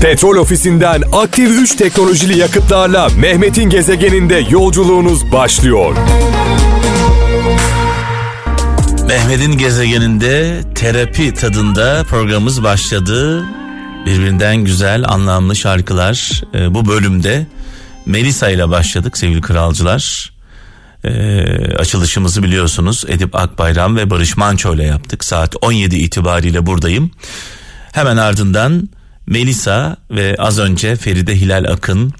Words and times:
Petrol 0.00 0.36
ofisinden 0.36 1.02
aktif 1.12 1.50
3 1.50 1.76
teknolojili 1.76 2.38
yakıtlarla 2.38 3.08
Mehmet'in 3.08 3.70
gezegeninde 3.70 4.46
yolculuğunuz 4.50 5.32
başlıyor. 5.32 5.96
Mehmet'in 9.06 9.58
gezegeninde 9.58 10.60
terapi 10.74 11.34
tadında 11.34 12.04
programımız 12.08 12.62
başladı. 12.62 13.44
Birbirinden 14.06 14.56
güzel 14.56 15.04
anlamlı 15.08 15.56
şarkılar 15.56 16.42
e, 16.54 16.74
bu 16.74 16.88
bölümde 16.88 17.46
Melisa 18.06 18.50
ile 18.50 18.68
başladık 18.68 19.18
sevgili 19.18 19.40
kralcılar. 19.40 20.32
E, 21.04 21.10
açılışımızı 21.78 22.42
biliyorsunuz 22.42 23.04
Edip 23.08 23.34
Akbayram 23.34 23.96
ve 23.96 24.10
Barış 24.10 24.36
Manço 24.36 24.74
ile 24.74 24.84
yaptık. 24.84 25.24
Saat 25.24 25.54
17 25.60 25.96
itibariyle 25.96 26.66
buradayım. 26.66 27.10
Hemen 27.92 28.16
ardından 28.16 28.88
Melisa 29.26 29.96
ve 30.10 30.36
az 30.38 30.58
önce 30.58 30.96
Feride 30.96 31.40
Hilal 31.40 31.64
Akın, 31.64 32.12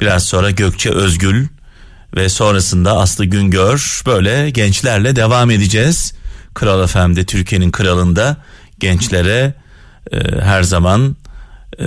biraz 0.00 0.24
sonra 0.24 0.50
Gökçe 0.50 0.90
Özgül 0.90 1.46
ve 2.16 2.28
sonrasında 2.28 2.98
Aslı 2.98 3.24
Güngör 3.24 4.02
böyle 4.06 4.50
gençlerle 4.50 5.16
devam 5.16 5.50
edeceğiz. 5.50 6.14
Kral 6.54 6.86
FM'de 6.86 7.24
Türkiye'nin 7.24 7.70
kralında 7.70 8.36
gençlere 8.80 9.54
e, 10.12 10.40
her 10.40 10.62
zaman 10.62 11.16
e, 11.78 11.86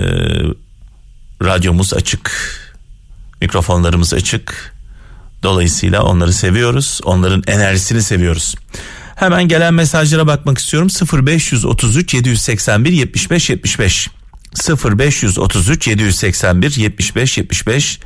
radyomuz 1.43 1.93
açık, 1.93 2.31
mikrofonlarımız 3.41 4.13
açık. 4.13 4.73
Dolayısıyla 5.43 6.03
onları 6.03 6.33
seviyoruz, 6.33 6.99
onların 7.03 7.43
enerjisini 7.47 8.01
seviyoruz. 8.01 8.55
Hemen 9.15 9.47
gelen 9.47 9.73
mesajlara 9.73 10.27
bakmak 10.27 10.57
istiyorum. 10.57 10.89
0533 11.27 12.13
781 12.13 12.91
75 12.91 13.49
75 13.49 14.09
0533 14.55 15.87
781 15.87 16.75
75 16.77 17.37
75 17.37 17.99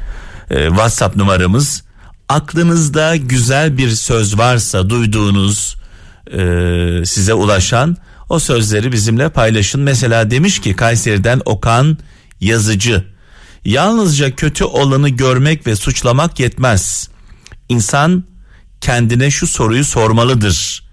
e, 0.49 0.67
WhatsApp 0.67 1.15
numaramız. 1.15 1.83
Aklınızda 2.29 3.15
güzel 3.15 3.77
bir 3.77 3.89
söz 3.89 4.37
varsa 4.37 4.89
duyduğunuz 4.89 5.75
e, 6.31 6.39
size 7.05 7.33
ulaşan 7.33 7.97
o 8.29 8.39
sözleri 8.39 8.91
bizimle 8.91 9.29
paylaşın. 9.29 9.81
Mesela 9.81 10.31
demiş 10.31 10.59
ki 10.59 10.75
Kayseri'den 10.75 11.41
Okan 11.45 11.97
Yazıcı. 12.41 13.05
Yalnızca 13.65 14.35
kötü 14.35 14.63
olanı 14.63 15.09
görmek 15.09 15.67
ve 15.67 15.75
suçlamak 15.75 16.39
yetmez. 16.39 17.09
İnsan 17.69 18.23
kendine 18.81 19.31
şu 19.31 19.47
soruyu 19.47 19.85
sormalıdır. 19.85 20.83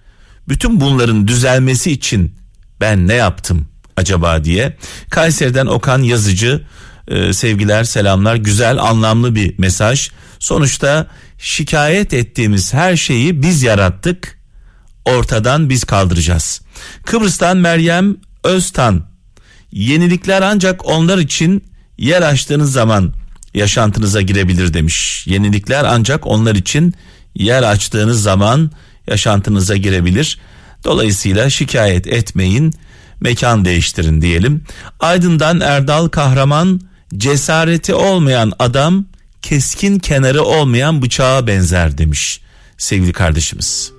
Bütün 0.49 0.81
bunların 0.81 1.29
düzelmesi 1.29 1.93
için 1.93 2.35
ben 2.81 3.09
ne 3.09 3.15
yaptım 3.15 3.69
acaba 3.99 4.45
diye. 4.45 4.77
Kayseri'den 5.11 5.67
Okan 5.67 6.03
Yazıcı 6.03 6.63
e, 7.09 7.33
sevgiler 7.33 7.85
selamlar 7.85 8.37
güzel 8.37 8.83
anlamlı 8.83 9.35
bir 9.35 9.59
mesaj. 9.59 10.11
Sonuçta 10.39 11.07
şikayet 11.39 12.15
ettiğimiz 12.15 12.75
her 12.75 12.97
şeyi 12.97 13.43
biz 13.43 13.63
yarattık 13.63 14.39
ortadan 15.05 15.71
biz 15.71 15.85
kaldıracağız. 15.85 16.61
Kıbrıs'tan 17.05 17.57
Meryem 17.57 18.17
Öztan 18.45 19.05
yenilikler 19.73 20.43
ancak 20.43 20.87
onlar 20.87 21.19
için 21.19 21.65
yer 21.99 22.23
açtığınız 22.23 22.73
zaman 22.73 23.13
yaşantınıza 23.55 24.21
girebilir 24.21 24.75
demiş. 24.75 25.27
Yenilikler 25.27 25.85
ancak 25.85 26.27
onlar 26.27 26.55
için 26.55 26.95
yer 27.35 27.63
açtığınız 27.63 28.23
zaman 28.23 28.71
yaşantınıza 29.07 29.77
girebilir. 29.77 30.39
Dolayısıyla 30.85 31.51
şikayet 31.51 32.07
etmeyin, 32.07 32.75
mekan 33.21 33.65
değiştirin 33.65 34.23
diyelim. 34.23 34.65
Aydın'dan 35.01 35.61
Erdal 35.61 36.09
Kahraman 36.09 36.81
cesareti 37.17 37.95
olmayan 37.95 38.53
adam 38.59 39.05
keskin 39.43 39.99
kenarı 39.99 40.43
olmayan 40.43 41.03
bıçağa 41.03 41.47
benzer 41.47 41.99
demiş 41.99 42.41
sevgili 42.79 43.13
kardeşimiz. 43.13 43.93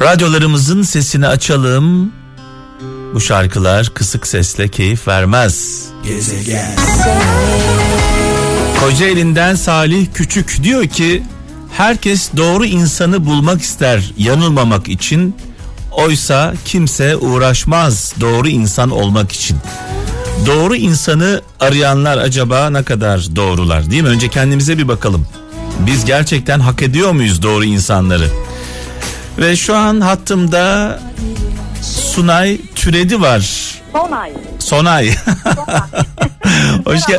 Radyolarımızın 0.00 0.82
sesini 0.82 1.26
açalım. 1.26 2.12
Bu 3.14 3.20
şarkılar 3.20 3.90
kısık 3.94 4.26
sesle 4.26 4.68
keyif 4.68 5.08
vermez. 5.08 5.84
Gezegen. 6.04 6.76
Kocaeli'nden 8.80 9.54
Salih 9.54 10.06
Küçük 10.14 10.62
diyor 10.62 10.86
ki 10.86 11.22
herkes 11.72 12.30
doğru 12.36 12.64
insanı 12.64 13.26
bulmak 13.26 13.62
ister 13.62 14.12
yanılmamak 14.18 14.88
için. 14.88 15.36
Oysa 15.90 16.54
kimse 16.64 17.16
uğraşmaz 17.16 18.14
doğru 18.20 18.48
insan 18.48 18.90
olmak 18.90 19.32
için. 19.32 19.56
Doğru 20.46 20.76
insanı 20.76 21.42
arayanlar 21.60 22.18
acaba 22.18 22.70
ne 22.70 22.82
kadar 22.82 23.36
doğrular 23.36 23.90
değil 23.90 24.02
mi? 24.02 24.08
Önce 24.08 24.28
kendimize 24.28 24.78
bir 24.78 24.88
bakalım. 24.88 25.26
Biz 25.86 26.04
gerçekten 26.04 26.60
hak 26.60 26.82
ediyor 26.82 27.12
muyuz 27.12 27.42
doğru 27.42 27.64
insanları? 27.64 28.28
Ve 29.38 29.56
şu 29.56 29.76
an 29.76 30.00
hattımda 30.00 31.00
Sunay 31.82 32.60
Türedi 32.74 33.20
var. 33.20 33.74
Sonay. 33.92 34.32
Sonay. 34.58 35.10
hoş, 36.84 37.06
gel 37.06 37.18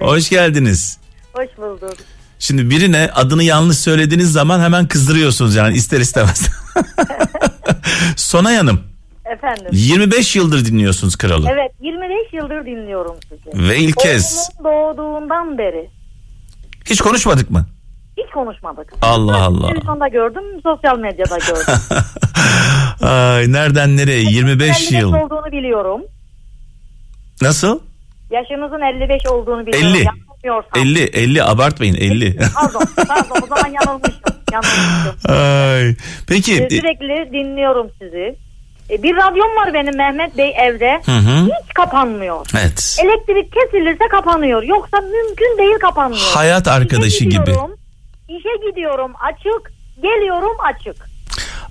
hoş 0.00 0.28
geldiniz. 0.28 0.98
Hoş 1.32 1.48
bulduk. 1.58 1.96
Şimdi 2.38 2.70
birine 2.70 3.10
adını 3.14 3.42
yanlış 3.42 3.78
söylediğiniz 3.78 4.32
zaman 4.32 4.60
hemen 4.60 4.88
kızdırıyorsunuz 4.88 5.54
yani 5.54 5.76
ister 5.76 6.00
istemez. 6.00 6.48
Sonay 8.16 8.56
Hanım. 8.56 8.80
Efendim. 9.24 9.66
25 9.72 10.36
yıldır 10.36 10.64
dinliyorsunuz 10.64 11.16
kralı. 11.16 11.48
Evet 11.52 11.72
25 11.80 12.32
yıldır 12.32 12.66
dinliyorum 12.66 13.16
sizi. 13.28 13.68
Ve 13.68 13.78
ilk 13.78 13.96
kez. 13.96 14.50
Oğlumun 14.58 14.96
doğduğundan 14.96 15.58
beri. 15.58 15.90
Hiç 16.90 17.00
konuşmadık 17.00 17.50
mı? 17.50 17.66
Hiç 18.16 18.30
konuşmadık. 18.34 18.92
Allah 19.02 19.36
Allah. 19.42 19.68
Televizyonda 19.68 20.08
gördüm, 20.08 20.42
sosyal 20.62 20.98
medyada 20.98 21.38
gördüm. 21.38 21.74
Ay 23.08 23.52
nereden 23.52 23.96
nereye 23.96 24.22
25 24.22 24.90
yıl. 24.92 25.08
olduğunu 25.12 25.52
biliyorum. 25.52 26.00
Nasıl? 27.42 27.80
Yaşınızın 28.30 28.80
55 28.80 29.26
olduğunu 29.26 29.66
biliyorum. 29.66 29.88
50. 29.96 30.06
Yanılmıyorsam. 30.44 30.82
50 30.82 31.02
50 31.02 31.42
abartmayın 31.44 31.94
50. 31.94 32.36
Pardon, 32.54 32.82
pardon 33.08 33.42
o 33.42 33.46
zaman 33.46 33.70
yanılmışım. 33.80 34.20
yanılmışım. 34.52 35.32
Ay. 35.32 35.94
Peki. 36.28 36.52
Ee, 36.54 36.70
Sürekli 36.70 37.32
dinliyorum 37.32 37.90
sizi. 38.02 38.36
Ee, 38.90 39.02
Bir 39.02 39.16
radyom 39.16 39.56
var 39.56 39.74
benim 39.74 39.96
Mehmet 39.96 40.38
Bey 40.38 40.54
evde. 40.58 41.02
Hı 41.06 41.12
hı. 41.12 41.44
Hiç 41.44 41.74
kapanmıyor. 41.74 42.46
Evet. 42.60 42.96
Elektrik 43.04 43.52
kesilirse 43.52 44.08
kapanıyor. 44.10 44.62
Yoksa 44.62 44.96
mümkün 45.00 45.58
değil 45.58 45.78
kapanmıyor. 45.80 46.30
Hayat 46.34 46.68
arkadaşı 46.68 47.16
İşe 47.16 47.24
gibi. 47.24 47.34
gidiyorum, 47.38 47.70
İşe 48.28 48.68
gidiyorum 48.70 49.12
açık. 49.30 49.72
Geliyorum 50.02 50.56
açık. 50.64 51.07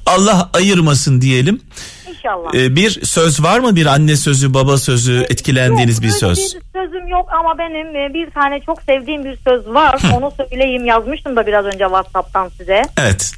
Allah 0.07 0.49
ayırmasın 0.53 1.21
diyelim. 1.21 1.61
İnşallah. 2.09 2.53
Ee, 2.55 2.75
bir 2.75 3.05
söz 3.05 3.43
var 3.43 3.59
mı 3.59 3.75
bir 3.75 3.85
anne 3.85 4.15
sözü 4.15 4.53
baba 4.53 4.77
sözü 4.77 5.25
etkilendiğiniz 5.29 5.95
Yok, 5.95 6.03
bir 6.03 6.09
söz? 6.09 6.37
Bir 6.55 6.79
sözüm 6.79 7.07
yok 7.07 7.29
ama 7.39 7.57
benim 7.57 7.95
e, 7.95 8.13
bir 8.13 8.31
tane 8.31 8.59
çok 8.65 8.81
sevdiğim 8.81 9.25
bir 9.25 9.37
söz 9.47 9.67
var. 9.67 10.01
Onu 10.13 10.31
söyleyeyim 10.37 10.85
yazmıştım 10.85 11.35
da 11.35 11.47
biraz 11.47 11.65
önce 11.65 11.83
WhatsApp'tan 11.83 12.49
size. 12.57 12.81
Evet. 12.97 13.33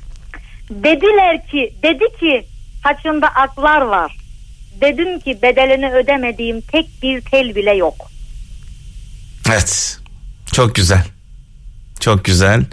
Dediler 0.69 1.47
ki 1.47 1.73
dedi 1.83 2.05
ki 2.19 2.45
saçında 2.83 3.27
aklar 3.27 3.81
var. 3.81 4.17
Dedim 4.81 5.19
ki 5.19 5.39
bedelini 5.41 5.91
ödemediğim 5.93 6.61
tek 6.61 6.85
bir 7.03 7.21
tel 7.21 7.55
bile 7.55 7.75
yok. 7.75 7.95
Evet. 9.49 9.97
Çok 10.53 10.75
güzel. 10.75 11.03
Çok 11.99 12.25
güzel. 12.25 12.65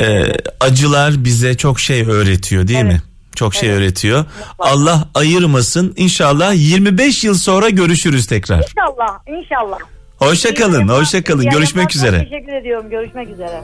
Ee, 0.00 0.24
acılar 0.60 1.24
bize 1.24 1.56
çok 1.56 1.80
şey 1.80 2.02
öğretiyor 2.02 2.68
değil 2.68 2.78
Evet. 2.80 2.92
mi? 2.92 3.02
Çok 3.36 3.54
şey 3.54 3.68
Evet. 3.68 3.78
öğretiyor. 3.78 4.18
Mutlaka. 4.18 4.70
Allah 4.70 5.08
ayırmasın. 5.14 5.94
İnşallah 5.96 6.54
25 6.54 7.24
yıl 7.24 7.34
sonra 7.34 7.68
görüşürüz 7.68 8.26
tekrar. 8.26 8.56
İnşallah 8.58 9.18
inşallah. 9.26 9.78
Hoşça 10.16 10.54
kalın. 10.54 10.88
Hoşça 10.88 11.24
kalın. 11.24 11.50
Görüşmek 11.50 11.96
üzere. 11.96 12.28
Teşekkür 12.30 12.52
ediyorum. 12.52 12.90
Görüşmek 12.90 13.28
üzere. 13.30 13.62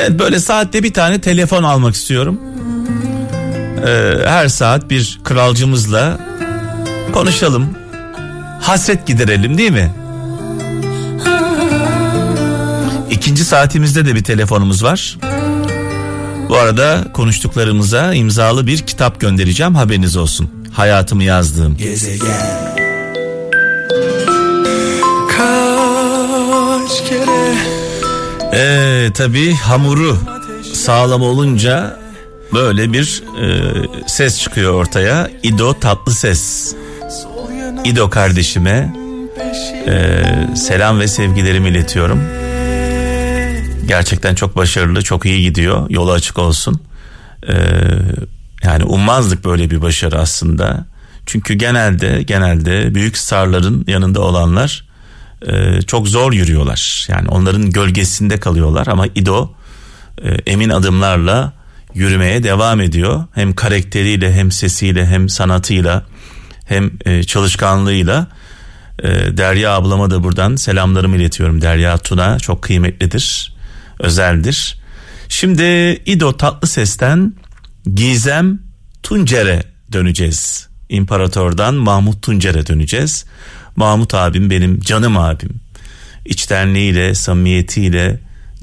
Evet 0.00 0.18
böyle 0.18 0.38
saatte 0.38 0.82
bir 0.82 0.92
tane 0.92 1.20
telefon 1.20 1.62
almak 1.62 1.94
istiyorum. 1.94 2.40
Ee, 3.86 4.14
her 4.26 4.48
saat 4.48 4.90
bir 4.90 5.20
kralcımızla 5.24 6.18
konuşalım. 7.12 7.78
Hasret 8.60 9.06
giderelim 9.06 9.58
değil 9.58 9.70
mi? 9.72 9.92
İkinci 13.10 13.44
saatimizde 13.44 14.06
de 14.06 14.14
bir 14.14 14.24
telefonumuz 14.24 14.84
var. 14.84 15.18
Bu 16.54 16.58
arada 16.58 17.04
konuştuklarımıza 17.12 18.14
imzalı 18.14 18.66
bir 18.66 18.78
kitap 18.78 19.20
göndereceğim 19.20 19.74
haberiniz 19.74 20.16
olsun. 20.16 20.50
Hayatımı 20.72 21.24
yazdığım. 21.24 21.76
Gezegen 21.76 22.74
Kaç 25.28 27.08
kere 27.08 27.54
Ee, 28.54 29.10
tabii 29.14 29.54
hamuru 29.54 30.18
sağlam 30.72 31.22
olunca 31.22 32.00
böyle 32.52 32.92
bir 32.92 33.22
e, 33.42 33.72
ses 34.06 34.40
çıkıyor 34.40 34.74
ortaya. 34.74 35.30
İdo 35.42 35.74
tatlı 35.80 36.12
ses. 36.14 36.74
İdo 37.84 38.10
kardeşime 38.10 38.94
e, 39.86 40.22
selam 40.56 41.00
ve 41.00 41.08
sevgilerimi 41.08 41.68
iletiyorum. 41.68 42.20
Gerçekten 43.86 44.34
çok 44.34 44.56
başarılı, 44.56 45.02
çok 45.02 45.26
iyi 45.26 45.42
gidiyor. 45.42 45.90
Yolu 45.90 46.12
açık 46.12 46.38
olsun. 46.38 46.80
E, 47.48 47.54
yani 48.62 48.84
ummazdık 48.84 49.44
böyle 49.44 49.70
bir 49.70 49.82
başarı 49.82 50.18
aslında. 50.18 50.86
Çünkü 51.26 51.54
genelde 51.54 52.22
genelde 52.22 52.94
büyük 52.94 53.16
starların 53.16 53.84
yanında 53.86 54.20
olanlar 54.20 54.84
e, 55.46 55.82
çok 55.82 56.08
zor 56.08 56.32
yürüyorlar. 56.32 57.06
Yani 57.08 57.28
onların 57.28 57.70
gölgesinde 57.70 58.40
kalıyorlar 58.40 58.86
ama 58.86 59.06
İdo 59.06 59.50
e, 60.22 60.28
emin 60.46 60.68
adımlarla 60.68 61.52
yürümeye 61.94 62.42
devam 62.42 62.80
ediyor. 62.80 63.24
Hem 63.34 63.52
karakteriyle 63.52 64.32
hem 64.32 64.50
sesiyle 64.50 65.06
hem 65.06 65.28
sanatıyla 65.28 66.02
hem 66.66 66.90
e, 67.04 67.24
çalışkanlığıyla. 67.24 68.26
E, 69.02 69.08
Derya 69.36 69.72
ablama 69.72 70.10
da 70.10 70.22
buradan 70.22 70.56
selamlarımı 70.56 71.16
iletiyorum. 71.16 71.60
Derya 71.60 71.98
Tuna 71.98 72.38
çok 72.38 72.62
kıymetlidir, 72.62 73.53
özeldir. 73.98 74.78
Şimdi 75.28 75.62
İdo 76.06 76.36
tatlı 76.36 76.68
sesten 76.68 77.32
Gizem 77.94 78.58
Tuncer'e 79.02 79.62
döneceğiz. 79.92 80.68
İmparator'dan 80.88 81.74
Mahmut 81.74 82.22
Tuncer'e 82.22 82.66
döneceğiz. 82.66 83.24
Mahmut 83.76 84.14
abim 84.14 84.50
benim 84.50 84.80
canım 84.80 85.16
abim. 85.16 85.60
İçtenliğiyle, 86.24 87.14
samimiyetiyle 87.14 88.20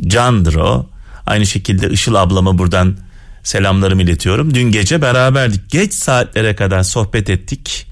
candır 0.08 0.56
o. 0.56 0.90
Aynı 1.26 1.46
şekilde 1.46 1.90
Işıl 1.90 2.16
ablama 2.16 2.58
buradan 2.58 2.98
selamlarımı 3.44 4.02
iletiyorum. 4.02 4.54
Dün 4.54 4.72
gece 4.72 5.02
beraberdik. 5.02 5.70
Geç 5.70 5.94
saatlere 5.94 6.56
kadar 6.56 6.84
sohbet 6.84 7.30
ettik. 7.30 7.88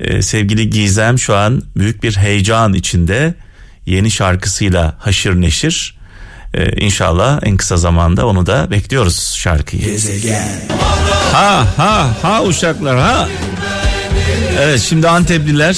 Ee, 0.00 0.22
sevgili 0.22 0.70
Gizem 0.70 1.18
şu 1.18 1.34
an 1.34 1.62
büyük 1.76 2.02
bir 2.02 2.16
heyecan 2.16 2.74
içinde 2.74 3.34
yeni 3.86 4.10
şarkısıyla 4.10 4.96
haşır 4.98 5.40
neşir. 5.40 5.97
Ee, 6.54 6.84
inşallah 6.84 7.40
en 7.42 7.56
kısa 7.56 7.76
zamanda 7.76 8.26
onu 8.26 8.46
da 8.46 8.70
bekliyoruz 8.70 9.34
şarkıyı. 9.36 9.82
Ha 11.32 11.66
ha 11.76 12.08
ha 12.22 12.42
uşaklar 12.44 12.98
ha. 12.98 13.28
Evet 14.60 14.80
şimdi 14.80 15.08
Antepliler 15.08 15.76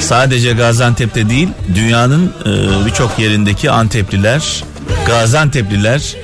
sadece 0.00 0.52
Gaziantep'te 0.52 1.28
değil 1.28 1.48
dünyanın 1.74 2.32
e, 2.46 2.86
birçok 2.86 3.18
yerindeki 3.18 3.70
Antepliler, 3.70 4.64
Gaziantep'liler 5.06 6.14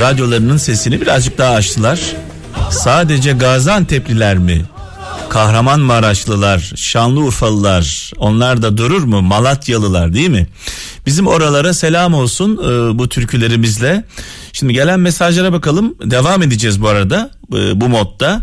radyolarının 0.00 0.56
sesini 0.56 1.00
birazcık 1.00 1.38
daha 1.38 1.54
açtılar. 1.54 2.00
Sadece 2.70 3.32
Gaziantep'liler 3.32 4.38
mi? 4.38 4.64
Kahramanmaraşlılar, 5.28 6.72
Şanlıurfalılar 6.76 8.10
onlar 8.18 8.62
da 8.62 8.76
durur 8.76 9.02
mu? 9.02 9.22
Malatyalılar 9.22 10.14
değil 10.14 10.30
mi? 10.30 10.46
Bizim 11.06 11.26
oralara 11.26 11.74
selam 11.74 12.14
olsun 12.14 12.56
e, 12.56 12.98
bu 12.98 13.08
türkülerimizle. 13.08 14.04
Şimdi 14.52 14.72
gelen 14.72 15.00
mesajlara 15.00 15.52
bakalım. 15.52 15.94
Devam 16.04 16.42
edeceğiz 16.42 16.82
bu 16.82 16.88
arada 16.88 17.30
e, 17.54 17.80
bu 17.80 17.88
modda. 17.88 18.42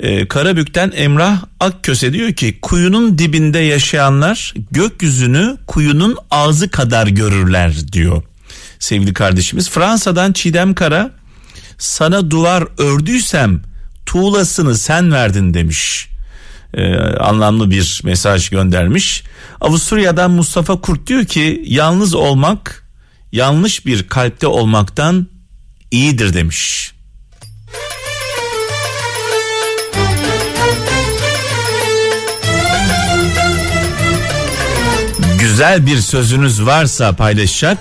E, 0.00 0.28
Karabük'ten 0.28 0.92
Emrah 0.94 1.42
Akköse 1.60 2.12
diyor 2.12 2.32
ki 2.32 2.58
kuyunun 2.62 3.18
dibinde 3.18 3.58
yaşayanlar 3.58 4.54
gökyüzünü 4.70 5.56
kuyunun 5.66 6.16
ağzı 6.30 6.70
kadar 6.70 7.06
görürler 7.06 7.92
diyor 7.92 8.22
sevgili 8.78 9.14
kardeşimiz. 9.14 9.70
Fransa'dan 9.70 10.32
Çiğdem 10.32 10.74
Kara 10.74 11.10
sana 11.78 12.30
duvar 12.30 12.64
ördüysem 12.78 13.62
tuğlasını 14.06 14.78
sen 14.78 15.12
verdin 15.12 15.54
demiş. 15.54 16.08
Ee, 16.74 16.96
anlamlı 17.20 17.70
bir 17.70 18.00
mesaj 18.04 18.48
göndermiş. 18.48 19.22
Avusturya'dan 19.60 20.30
Mustafa 20.30 20.80
Kurt 20.80 21.06
diyor 21.06 21.24
ki 21.24 21.62
yalnız 21.66 22.14
olmak 22.14 22.88
yanlış 23.32 23.86
bir 23.86 24.08
kalpte 24.08 24.46
olmaktan 24.46 25.26
iyidir 25.90 26.34
demiş. 26.34 26.92
Güzel 35.38 35.86
bir 35.86 35.96
sözünüz 35.96 36.66
varsa 36.66 37.12
paylaşacak 37.12 37.78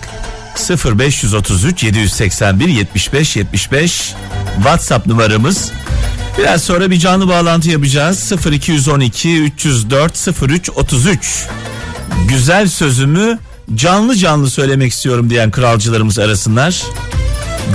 0533 1.00 1.84
781 1.84 2.68
75 2.68 3.36
75 3.36 4.14
WhatsApp 4.56 5.08
numaramız. 5.08 5.72
Biraz 6.38 6.64
sonra 6.64 6.92
bir 6.92 7.00
canlı 7.00 7.28
bağlantı 7.28 7.70
yapacağız. 7.70 8.32
0212 8.52 9.42
304 9.42 10.28
03 10.42 10.70
33. 10.70 11.48
Güzel 12.28 12.68
sözümü 12.68 13.40
canlı 13.76 14.16
canlı 14.16 14.50
söylemek 14.50 14.92
istiyorum 14.92 15.30
diyen 15.30 15.52
kralcılarımız 15.52 16.20
arasınlar. 16.20 16.84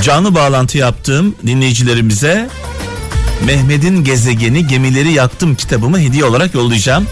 Canlı 0.02 0.34
bağlantı 0.34 0.78
yaptığım 0.78 1.34
dinleyicilerimize 1.46 2.48
Mehmet'in 3.46 4.04
gezegeni 4.04 4.66
gemileri 4.66 5.12
yaktım 5.12 5.54
kitabımı 5.54 6.00
hediye 6.00 6.24
olarak 6.24 6.54
yollayacağım. 6.54 7.06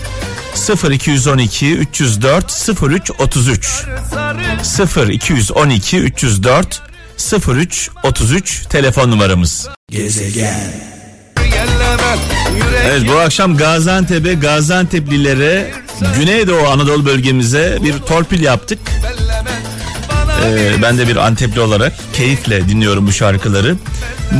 0212 0.90 1.74
304 1.76 2.68
03 2.82 3.10
33 3.18 3.84
0212 5.20 5.98
304 5.98 6.82
03 7.48 7.90
33 8.02 8.66
telefon 8.66 9.10
numaramız. 9.10 9.68
Gezegen. 9.90 10.93
Evet 12.86 13.08
bu 13.08 13.18
akşam 13.18 13.56
Gaziantep'e 13.56 14.34
Gaziantep'lilere 14.34 15.70
Güneydoğu 16.18 16.66
Anadolu 16.66 17.06
bölgemize 17.06 17.78
bir 17.84 17.98
torpil 17.98 18.40
yaptık. 18.40 18.78
Ee, 20.44 20.82
ben 20.82 20.98
de 20.98 21.08
bir 21.08 21.16
Antepli 21.16 21.60
olarak 21.60 21.92
keyifle 22.12 22.68
dinliyorum 22.68 23.06
bu 23.06 23.12
şarkıları. 23.12 23.76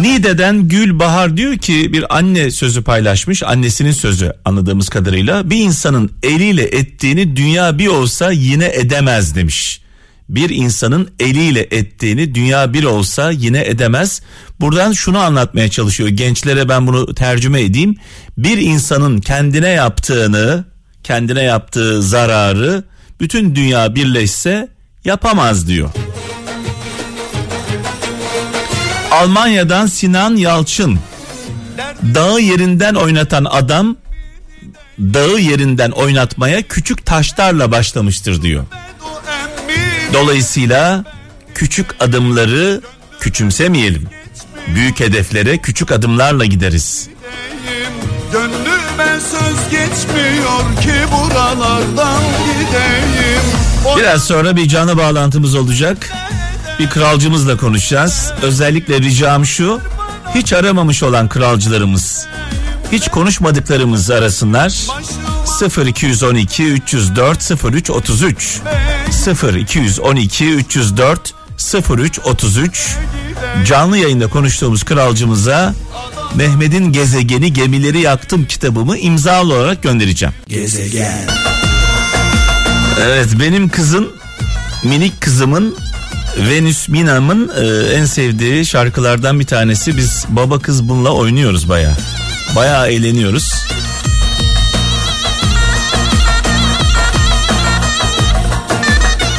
Nide'den 0.00 0.68
Gül 0.68 0.98
Bahar 0.98 1.36
diyor 1.36 1.58
ki 1.58 1.92
bir 1.92 2.16
anne 2.16 2.50
sözü 2.50 2.84
paylaşmış. 2.84 3.42
Annesinin 3.42 3.92
sözü 3.92 4.32
anladığımız 4.44 4.88
kadarıyla. 4.88 5.50
Bir 5.50 5.56
insanın 5.56 6.10
eliyle 6.22 6.62
ettiğini 6.62 7.36
dünya 7.36 7.78
bir 7.78 7.86
olsa 7.86 8.30
yine 8.30 8.70
edemez 8.74 9.34
demiş. 9.34 9.83
Bir 10.28 10.50
insanın 10.50 11.10
eliyle 11.20 11.60
ettiğini 11.70 12.34
dünya 12.34 12.72
bir 12.72 12.84
olsa 12.84 13.30
yine 13.30 13.64
edemez. 13.64 14.22
Buradan 14.60 14.92
şunu 14.92 15.18
anlatmaya 15.18 15.70
çalışıyor. 15.70 16.08
Gençlere 16.08 16.68
ben 16.68 16.86
bunu 16.86 17.14
tercüme 17.14 17.60
edeyim. 17.60 17.96
Bir 18.38 18.58
insanın 18.58 19.20
kendine 19.20 19.68
yaptığını, 19.68 20.64
kendine 21.02 21.42
yaptığı 21.42 22.02
zararı 22.02 22.84
bütün 23.20 23.54
dünya 23.54 23.94
birleşse 23.94 24.68
yapamaz 25.04 25.68
diyor. 25.68 25.90
Almanya'dan 29.10 29.86
Sinan 29.86 30.36
Yalçın. 30.36 30.98
Dağı 32.14 32.40
yerinden 32.40 32.94
oynatan 32.94 33.46
adam 33.50 33.96
dağı 34.98 35.40
yerinden 35.40 35.90
oynatmaya 35.90 36.62
küçük 36.62 37.06
taşlarla 37.06 37.72
başlamıştır 37.72 38.42
diyor. 38.42 38.64
Dolayısıyla 40.14 41.04
küçük 41.54 42.02
adımları 42.02 42.80
küçümsemeyelim. 43.20 44.08
Büyük 44.74 45.00
hedeflere 45.00 45.58
küçük 45.58 45.92
adımlarla 45.92 46.44
gideriz. 46.44 47.08
Gönlüme 48.32 49.20
söz 49.20 49.70
geçmiyor 49.70 50.82
ki 50.82 50.92
buralardan 51.12 52.22
gideyim. 52.44 53.42
Biraz 53.96 54.24
sonra 54.24 54.56
bir 54.56 54.68
canlı 54.68 54.98
bağlantımız 54.98 55.54
olacak. 55.54 56.10
Bir 56.78 56.90
kralcımızla 56.90 57.56
konuşacağız. 57.56 58.32
Özellikle 58.42 58.98
ricam 59.00 59.46
şu. 59.46 59.80
Hiç 60.34 60.52
aramamış 60.52 61.02
olan 61.02 61.28
kralcılarımız, 61.28 62.26
hiç 62.92 63.08
konuşmadıklarımız 63.08 64.10
arasınlar. 64.10 64.86
0212 65.86 66.64
304 66.64 67.64
03 67.64 67.90
33 67.90 68.60
0212 69.14 70.44
304 70.44 71.34
03 71.90 72.18
33 72.18 72.96
canlı 73.66 73.98
yayında 73.98 74.26
konuştuğumuz 74.26 74.84
kralcımıza 74.84 75.74
Mehmet'in 76.34 76.92
gezegeni 76.92 77.52
gemileri 77.52 78.00
yaktım 78.00 78.44
kitabımı 78.44 78.98
imzalı 78.98 79.54
olarak 79.54 79.82
göndereceğim. 79.82 80.34
Gezegen. 80.48 81.28
Evet 83.02 83.28
benim 83.40 83.68
kızın 83.68 84.12
minik 84.84 85.20
kızımın 85.20 85.76
Venüs 86.38 86.88
Minam'ın 86.88 87.50
e, 87.60 87.94
en 87.94 88.04
sevdiği 88.04 88.66
şarkılardan 88.66 89.40
bir 89.40 89.46
tanesi. 89.46 89.96
Biz 89.96 90.24
baba 90.28 90.58
kız 90.58 90.88
bununla 90.88 91.10
oynuyoruz 91.10 91.68
baya. 91.68 91.92
Baya 92.56 92.86
eğleniyoruz. 92.86 93.54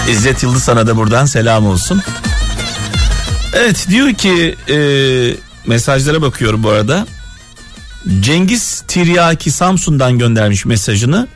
İzzet 0.09 0.43
Yıldız 0.43 0.63
sana 0.63 0.87
da 0.87 0.97
buradan 0.97 1.25
selam 1.25 1.65
olsun. 1.65 2.01
Evet 3.53 3.87
diyor 3.89 4.13
ki 4.13 4.55
e, 4.69 4.77
mesajlara 5.67 6.21
bakıyorum 6.21 6.63
bu 6.63 6.69
arada. 6.69 7.07
Cengiz 8.19 8.83
Tiryaki 8.87 9.51
Samsun'dan 9.51 10.19
göndermiş 10.19 10.65
mesajını. 10.65 11.27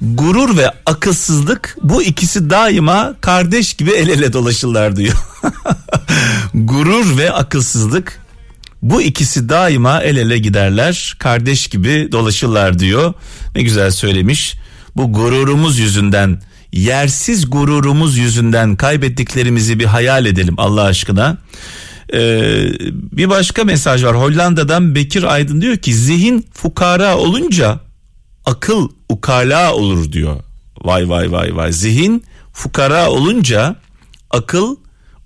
Gurur 0.00 0.56
ve 0.56 0.70
akılsızlık 0.86 1.76
bu 1.82 2.02
ikisi 2.02 2.50
daima 2.50 3.14
kardeş 3.20 3.74
gibi 3.74 3.90
el 3.90 4.08
ele 4.08 4.32
dolaşırlar 4.32 4.96
diyor. 4.96 5.16
Gurur 6.54 7.18
ve 7.18 7.32
akılsızlık 7.32 8.20
bu 8.82 9.02
ikisi 9.02 9.48
daima 9.48 10.02
el 10.02 10.16
ele 10.16 10.38
giderler, 10.38 11.16
kardeş 11.18 11.68
gibi 11.68 12.08
dolaşırlar 12.12 12.78
diyor. 12.78 13.14
Ne 13.56 13.62
güzel 13.62 13.90
söylemiş. 13.90 14.56
Bu 14.96 15.12
gururumuz 15.12 15.78
yüzünden, 15.78 16.40
yersiz 16.72 17.50
gururumuz 17.50 18.16
yüzünden 18.16 18.76
kaybettiklerimizi 18.76 19.78
bir 19.78 19.84
hayal 19.84 20.26
edelim 20.26 20.54
Allah 20.58 20.82
aşkına. 20.82 21.36
Ee, 22.12 22.68
bir 22.92 23.28
başka 23.28 23.64
mesaj 23.64 24.04
var 24.04 24.16
Hollanda'dan 24.16 24.94
Bekir 24.94 25.22
Aydın 25.22 25.60
diyor 25.60 25.76
ki 25.76 25.94
zihin 25.94 26.46
fukara 26.52 27.16
olunca 27.16 27.80
akıl 28.44 28.88
ukala 29.08 29.74
olur 29.74 30.12
diyor. 30.12 30.36
Vay 30.84 31.08
vay 31.08 31.32
vay 31.32 31.56
vay 31.56 31.72
zihin 31.72 32.24
fukara 32.52 33.10
olunca 33.10 33.76
akıl 34.30 34.76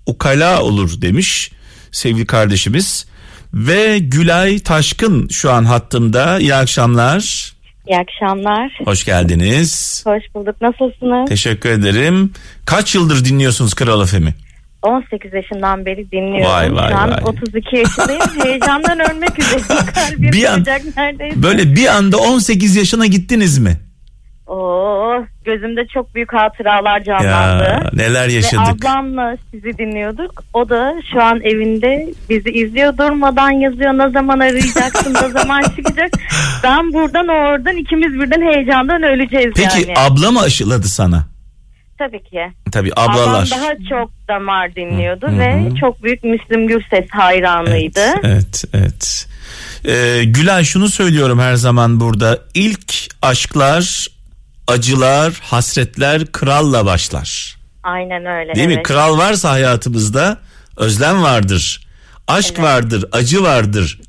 ukala 0.05 0.61
olur 0.61 1.01
demiş 1.01 1.51
sevgili 1.91 2.25
kardeşimiz. 2.25 3.05
Ve 3.53 3.99
Gülay 3.99 4.59
Taşkın 4.59 5.27
şu 5.27 5.51
an 5.51 5.65
hattımda. 5.65 6.39
İyi 6.39 6.55
akşamlar. 6.55 7.52
İyi 7.87 7.97
akşamlar. 7.97 8.79
Hoş 8.85 9.05
geldiniz. 9.05 10.03
Hoş 10.05 10.23
bulduk. 10.35 10.55
Nasılsınız? 10.61 11.29
Teşekkür 11.29 11.69
ederim. 11.69 12.31
Kaç 12.65 12.95
yıldır 12.95 13.25
dinliyorsunuz 13.25 13.73
Kral 13.73 14.05
FM'i? 14.05 14.33
18 14.81 15.33
yaşından 15.33 15.85
beri 15.85 16.11
dinliyorum. 16.11 16.51
Vay, 16.51 16.75
vay, 16.75 16.89
Şu 16.91 16.97
an 16.97 17.09
vay. 17.11 17.19
32 17.25 17.77
yaşındayım. 17.77 18.21
Heyecandan 18.43 18.99
ölmek 18.99 19.39
üzereyim. 19.39 19.67
Kalbim 19.93 20.31
Bir 20.31 20.45
an- 20.53 20.65
neredeyse. 20.97 21.43
Böyle 21.43 21.75
bir 21.75 21.87
anda 21.87 22.17
18 22.17 22.75
yaşına 22.75 23.05
gittiniz 23.05 23.57
mi? 23.57 23.77
Oo, 24.47 25.23
gözümde 25.45 25.87
çok 25.93 26.15
büyük 26.15 26.33
hatıralar 26.33 27.03
canlandı. 27.03 27.63
Ya 27.63 27.89
neler 27.93 28.27
Ve 28.27 28.33
yaşadık. 28.33 28.85
ablamla 28.85 29.37
sizi 29.51 29.77
dinliyorduk. 29.77 30.43
O 30.53 30.69
da 30.69 30.93
şu 31.13 31.21
an 31.23 31.41
evinde 31.41 32.07
bizi 32.29 32.49
izliyor 32.49 32.97
durmadan 32.97 33.51
yazıyor. 33.51 33.93
Ne 33.93 34.09
zaman 34.11 34.39
arayacaksın, 34.39 35.13
ne 35.13 35.29
zaman 35.29 35.61
çıkacak. 35.75 36.09
Ben 36.63 36.93
buradan 36.93 37.27
o 37.27 37.31
oradan 37.33 37.77
ikimiz 37.77 38.13
birden 38.19 38.41
heyecandan 38.53 39.03
öleceğiz 39.03 39.51
Peki 39.55 39.81
yani. 39.81 39.99
abla 39.99 40.31
mı 40.31 40.41
aşıladı 40.41 40.87
sana? 40.87 41.23
Tabii 41.97 42.23
ki. 42.23 42.41
Tabii 42.71 42.91
ablalar. 42.95 43.47
Ablam 43.47 43.61
daha 43.61 43.71
çok 43.89 44.11
damar 44.27 44.75
dinliyordu 44.75 45.27
Hı, 45.27 45.39
ve 45.39 45.69
çok 45.79 46.03
büyük 46.03 46.23
Müslüm 46.23 46.67
Gürses 46.67 47.09
hayranıydı. 47.11 47.99
Evet, 48.23 48.23
evet, 48.23 48.63
evet. 48.73 49.27
Ee, 49.87 50.23
Gülay 50.23 50.63
şunu 50.63 50.89
söylüyorum 50.89 51.39
her 51.39 51.55
zaman 51.55 51.99
burada. 51.99 52.39
İlk 52.53 52.93
aşklar, 53.21 54.07
acılar, 54.67 55.33
hasretler 55.43 56.31
kralla 56.31 56.85
başlar. 56.85 57.57
Aynen 57.83 58.25
öyle. 58.25 58.55
Değil 58.55 58.67
mi? 58.67 58.73
evet. 58.73 58.83
Kral 58.83 59.17
varsa 59.17 59.51
hayatımızda 59.51 60.37
özlem 60.77 61.23
vardır. 61.23 61.87
Aşk 62.27 62.53
Evet. 62.55 62.63
vardır, 62.63 63.05
acı 63.11 63.43
vardır. 63.43 63.99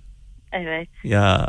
Evet. 0.52 0.88
Ya. 1.04 1.48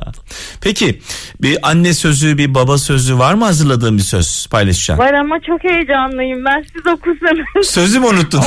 Peki 0.62 1.02
bir 1.42 1.58
anne 1.70 1.94
sözü, 1.94 2.38
bir 2.38 2.54
baba 2.56 2.78
sözü 2.78 3.18
var 3.18 3.34
mı 3.34 3.46
hazırladığın 3.46 3.98
bir 3.98 4.04
söz 4.04 4.48
paylaşacağım? 4.48 5.00
Var 5.00 5.14
ama 5.14 5.40
çok 5.48 5.64
heyecanlıyım 5.64 6.46
ben 6.46 6.66
siz 6.74 6.88
okusanız. 6.94 7.68
Sözü 7.68 8.00
mü 8.00 8.06
unuttun? 8.06 8.40
E, 8.40 8.44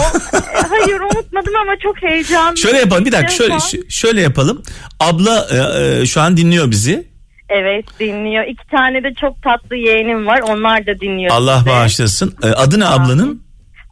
Hayır 0.68 1.00
unutmadım 1.00 1.56
ama 1.62 1.72
çok 1.82 2.02
heyecanlıyım. 2.02 2.56
şöyle 2.56 2.78
yapalım 2.78 3.04
bir 3.04 3.12
dakika 3.12 3.30
şöyle 3.32 3.54
şöyle 3.88 4.20
yapalım. 4.20 4.62
Abla 5.00 5.46
e, 5.50 5.82
e, 6.02 6.06
şu 6.06 6.20
an 6.20 6.36
dinliyor 6.36 6.70
bizi. 6.70 7.07
Evet 7.48 7.84
dinliyor. 8.00 8.44
İki 8.44 8.66
tane 8.70 9.02
de 9.04 9.14
çok 9.20 9.42
tatlı 9.42 9.76
yeğenim 9.76 10.26
var. 10.26 10.40
Onlar 10.40 10.86
da 10.86 11.00
dinliyor. 11.00 11.30
Allah 11.34 11.58
sizi. 11.58 11.70
bağışlasın. 11.70 12.34
E, 12.42 12.46
adı 12.46 12.80
ne 12.80 12.86
ablanın? 12.86 13.42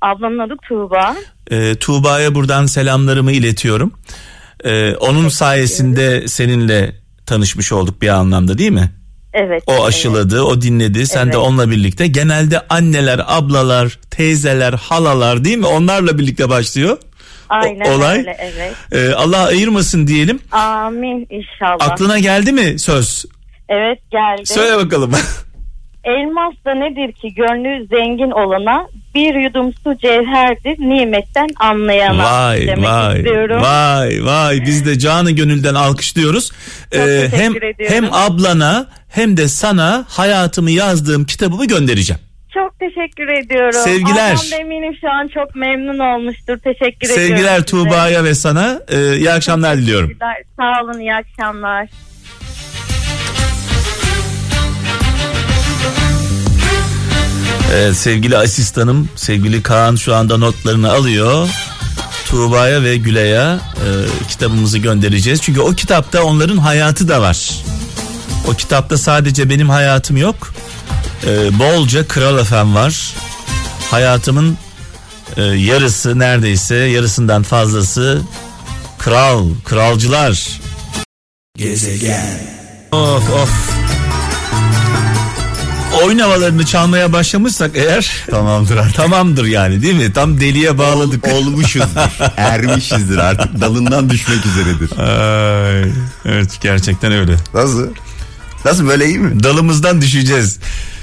Ablamın 0.03 0.39
adı 0.39 0.55
Tuğba. 0.69 1.17
E, 1.51 1.75
Tuğba'ya 1.75 2.35
buradan 2.35 2.67
selamlarımı 2.67 3.33
iletiyorum. 3.33 3.93
E, 4.65 4.95
onun 4.95 5.29
sayesinde 5.29 6.29
seninle 6.29 6.93
tanışmış 7.27 7.73
olduk 7.73 8.03
bir 8.03 8.09
anlamda 8.09 8.59
değil 8.59 8.71
mi? 8.71 8.91
Evet. 9.33 9.63
O 9.67 9.85
aşıladı, 9.85 10.43
o 10.43 10.61
dinledi. 10.63 11.07
Sen 11.07 11.27
de 11.27 11.37
Evet. 11.37 11.47
onunla 11.47 11.71
birlikte. 11.71 12.07
Genelde 12.07 12.61
anneler, 12.69 13.21
ablalar, 13.27 13.99
teyzeler, 14.11 14.73
halalar 14.73 15.45
değil 15.45 15.59
mi? 15.59 15.67
Onlarla 15.67 16.19
birlikte 16.19 16.49
başlıyor. 16.49 16.99
Aynen 17.49 17.93
olay. 17.93 18.19
öyle 18.19 18.37
evet. 18.41 18.75
E, 18.93 19.15
Allah 19.15 19.45
ayırmasın 19.45 20.07
diyelim. 20.07 20.39
Amin 20.53 21.27
inşallah. 21.31 21.91
Aklına 21.91 22.19
geldi 22.19 22.53
mi 22.53 22.79
söz? 22.79 23.25
Evet 23.69 23.99
geldi. 24.11 24.47
Söyle 24.47 24.77
bakalım. 24.77 25.13
Elmas 26.05 26.55
da 26.65 26.75
nedir 26.75 27.13
ki 27.13 27.35
gönlü 27.35 27.87
zengin 27.87 28.31
olana 28.31 28.87
bir 29.15 29.35
yudum 29.35 29.73
su 29.85 29.99
cevherdir 29.99 30.79
nimetten 30.79 31.49
anlayana 31.61 32.25
vay 32.25 32.67
demek 32.67 32.89
vay 32.89 33.17
istiyorum. 33.17 33.63
vay 33.63 34.25
vay 34.25 34.63
biz 34.67 34.87
de 34.87 34.99
canı 34.99 35.31
gönülden 35.31 35.75
alkışlıyoruz. 35.75 36.53
Ee, 36.93 36.99
teşekkür 36.99 37.37
hem 37.39 37.53
ediyorum. 37.57 37.95
hem 37.95 38.13
ablana 38.13 38.87
hem 39.09 39.37
de 39.37 39.49
sana 39.49 40.05
hayatımı 40.09 40.71
yazdığım 40.71 41.25
kitabımı 41.25 41.67
göndereceğim. 41.67 42.21
Çok 42.55 42.79
teşekkür 42.79 43.29
ediyorum. 43.29 43.81
Sevgiler. 43.85 44.35
Ablam 44.35 44.61
eminim 44.61 44.97
şu 45.01 45.11
an 45.11 45.29
çok 45.29 45.57
memnun 45.57 45.99
olmuştur. 45.99 46.59
Teşekkür 46.59 47.11
ediyorum. 47.11 47.29
Sevgiler. 47.29 47.67
Tuğba'ya 47.67 48.25
ve 48.25 48.35
sana 48.35 48.81
e, 48.89 49.17
iyi 49.17 49.31
akşamlar 49.31 49.77
diliyorum. 49.77 50.13
Sağ 50.57 50.83
olun 50.83 51.01
iyi 51.01 51.15
akşamlar. 51.15 51.89
Evet, 57.75 57.97
sevgili 57.97 58.37
asistanım 58.39 59.09
sevgili 59.17 59.63
Kaan 59.63 59.97
şu 59.97 60.15
anda 60.15 60.37
notlarını 60.37 60.93
alıyor. 60.93 61.49
Tuğba'ya 62.27 62.83
ve 62.83 62.97
Gülay'a 62.97 63.55
e, 63.55 63.89
kitabımızı 64.29 64.79
göndereceğiz. 64.79 65.41
Çünkü 65.43 65.61
o 65.61 65.73
kitapta 65.73 66.23
onların 66.23 66.57
hayatı 66.57 67.09
da 67.09 67.23
var. 67.23 67.51
O 68.49 68.53
kitapta 68.53 68.99
sadece 68.99 69.51
benim 69.51 69.71
hayatım 69.71 70.17
yok. 70.17 70.55
E, 71.27 71.59
bolca 71.59 72.09
Kral 72.09 72.39
Efem 72.39 72.75
var. 72.75 73.15
Hayatımın 73.91 74.59
e, 75.37 75.43
yarısı 75.43 76.19
neredeyse 76.19 76.75
yarısından 76.75 77.43
fazlası 77.43 78.23
kral, 78.99 79.49
kralcılar. 79.65 80.61
Gezegen. 81.57 82.41
Of 82.93 83.31
of. 83.31 83.86
Oyun 86.05 86.19
havalarını 86.19 86.67
çalmaya 86.67 87.13
başlamışsak 87.13 87.71
eğer 87.75 88.25
Tamamdır 88.31 88.77
artık. 88.77 88.95
tamamdır 88.95 89.45
yani 89.45 89.83
değil 89.83 89.95
mi? 89.95 90.13
Tam 90.13 90.41
deliye 90.41 90.79
bağladık. 90.79 91.29
Olmuşuzdur. 91.29 92.19
Ermişizdir 92.37 93.19
artık. 93.19 93.61
Dalından 93.61 94.11
düşmek 94.11 94.47
üzeredir. 94.47 94.99
Ay, 94.99 95.91
evet 96.25 96.59
gerçekten 96.61 97.13
öyle. 97.13 97.37
Nasıl? 97.55 97.87
Nasıl 98.65 98.89
böyle 98.89 99.07
iyi 99.07 99.19
mi? 99.19 99.43
Dalımızdan 99.43 100.01
düşeceğiz. 100.03 100.59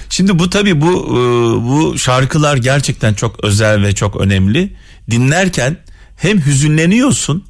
Şimdi 0.10 0.40
bu 0.40 0.50
tabii 0.50 0.82
bu 0.82 0.92
e, 0.92 1.16
bu 1.68 1.98
şarkılar 2.00 2.58
gerçekten 2.58 3.14
çok 3.14 3.44
özel 3.44 3.82
ve 3.84 3.96
çok 3.96 4.16
önemli. 4.22 4.74
Dinlerken 5.12 5.78
hem 6.18 6.46
hüzünleniyorsun 6.46 7.44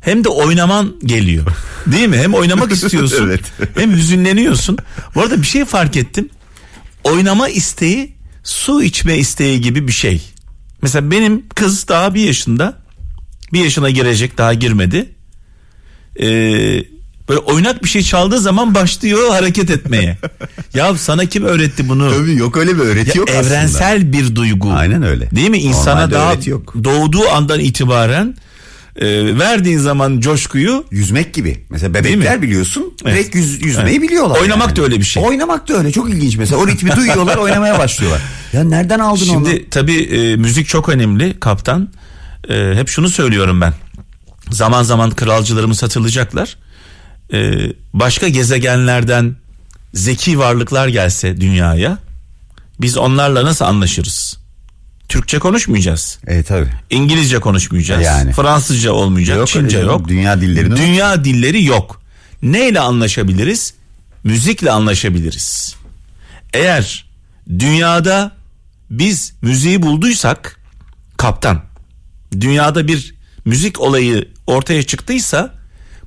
hem 0.00 0.24
de 0.24 0.28
oynaman 0.28 0.92
geliyor. 1.04 1.46
Değil 1.86 2.08
mi? 2.08 2.18
Hem 2.18 2.34
oynamak 2.34 2.72
istiyorsun 2.82 3.24
Evet. 3.26 3.40
hem 3.76 3.92
hüzünleniyorsun. 3.92 4.78
Bu 5.14 5.20
arada 5.22 5.42
bir 5.42 5.46
şey 5.46 5.64
fark 5.64 5.96
ettim. 5.96 6.28
Oynama 7.04 7.48
isteği 7.48 8.14
su 8.44 8.82
içme 8.82 9.16
isteği 9.18 9.60
gibi 9.60 9.86
bir 9.88 9.92
şey. 9.92 10.22
Mesela 10.82 11.10
benim 11.10 11.48
kız 11.48 11.88
daha 11.88 12.14
bir 12.14 12.20
yaşında. 12.24 12.78
Bir 13.52 13.64
yaşına 13.64 13.90
girecek 13.90 14.38
daha 14.38 14.54
girmedi. 14.54 15.08
Ee, 16.20 16.24
böyle 17.28 17.40
oynak 17.40 17.84
bir 17.84 17.88
şey 17.88 18.02
çaldığı 18.02 18.38
zaman 18.40 18.74
başlıyor 18.74 19.30
hareket 19.30 19.70
etmeye. 19.70 20.18
ya 20.74 20.94
sana 20.98 21.26
kim 21.26 21.44
öğretti 21.44 21.88
bunu? 21.88 22.10
Tabii 22.10 22.34
yok 22.36 22.56
öyle 22.56 22.74
bir 22.74 22.80
öğreti 22.80 23.08
Ya 23.08 23.14
yok 23.20 23.28
aslında. 23.30 23.46
evrensel 23.46 24.12
bir 24.12 24.34
duygu. 24.36 24.70
Aynen 24.72 25.02
öyle. 25.02 25.30
Değil 25.30 25.50
mi? 25.50 25.58
İnsana 25.58 25.94
Normalde 25.94 26.14
daha 26.14 26.34
yok. 26.44 26.74
doğduğu 26.84 27.28
andan 27.28 27.60
itibaren 27.60 28.34
e, 28.96 29.38
verdiğin 29.38 29.78
zaman 29.78 30.20
coşkuyu 30.20 30.84
Yüzmek 30.90 31.34
gibi. 31.34 31.64
Mesela 31.70 31.94
bebekler 31.94 32.42
biliyorsun 32.42 32.94
Evet. 33.04 33.14
direkt 33.14 33.34
yüz, 33.34 33.62
yüzmeyi 33.62 33.98
Evet. 33.98 34.02
biliyorlar. 34.02 34.40
Oynamak 34.40 34.68
yani. 34.68 34.76
da 34.76 34.82
öyle 34.82 34.98
bir 34.98 35.04
şey. 35.04 35.22
Oynamak 35.24 35.68
da 35.68 35.74
öyle 35.76 35.92
çok 35.92 36.10
ilginç 36.10 36.36
mesela. 36.36 36.60
O 36.60 36.66
ritmi 36.66 36.90
duyuyorlar 36.96 37.36
oynamaya 37.36 37.78
başlıyorlar. 37.78 38.20
Ya 38.52 38.64
nereden 38.64 38.98
aldın 38.98 39.28
onu? 39.28 39.46
Şimdi 39.46 39.70
tabii 39.70 40.02
e, 40.02 40.36
müzik 40.36 40.68
çok 40.68 40.88
önemli 40.88 41.40
kaptan. 41.40 41.88
E, 42.48 42.72
hep 42.74 42.88
şunu 42.88 43.08
söylüyorum 43.08 43.60
ben. 43.60 43.74
Zaman 44.50 44.82
zaman 44.82 45.10
kralcılarımız 45.10 45.82
hatırlayacaklar. 45.82 46.56
E, 47.32 47.52
başka 47.92 48.28
gezegenlerden 48.28 49.36
zeki 49.94 50.38
varlıklar 50.38 50.88
gelse 50.88 51.40
dünyaya 51.40 51.98
biz 52.80 52.96
onlarla 52.96 53.44
nasıl 53.44 53.64
anlaşırız? 53.64 54.39
Türkçe 55.10 55.38
konuşmayacağız. 55.38 56.18
E 56.26 56.42
tabii. 56.42 56.68
İngilizce 56.90 57.38
konuşmayacağız. 57.38 58.04
Yani. 58.04 58.32
Fransızca 58.32 58.92
olmayacak. 58.92 59.36
Yok 59.36 59.48
Çince 59.48 59.68
canım. 59.76 59.86
yok. 59.88 60.08
Dünya 60.08 60.40
dillerini 60.40 60.76
Dünya 60.76 61.24
dilleri 61.24 61.64
yok. 61.64 62.02
Neyle 62.42 62.80
anlaşabiliriz? 62.80 63.74
Müzikle 64.24 64.70
anlaşabiliriz. 64.70 65.76
Eğer 66.54 67.10
dünyada 67.58 68.32
biz 68.90 69.32
müziği 69.42 69.82
bulduysak 69.82 70.60
kaptan 71.16 71.62
dünyada 72.40 72.88
bir 72.88 73.14
müzik 73.44 73.80
olayı 73.80 74.28
ortaya 74.46 74.82
çıktıysa 74.82 75.54